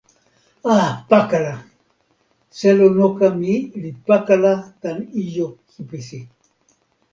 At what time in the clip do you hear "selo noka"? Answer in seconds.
2.59-3.27